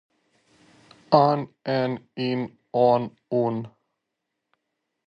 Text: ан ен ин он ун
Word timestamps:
ан 1.27 1.39
ен 1.77 1.91
ин 2.29 2.39
он 2.89 3.01
ун 3.43 3.55